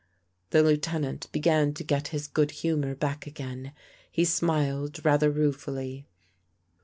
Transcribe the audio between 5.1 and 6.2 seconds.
ruefully.